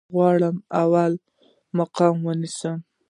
[0.07, 1.11] زه غواړم اول
[1.77, 2.77] مقام ونیسم